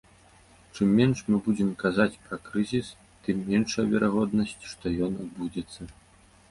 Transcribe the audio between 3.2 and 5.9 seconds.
тым меншая верагоднасць, што ён адбудзецца.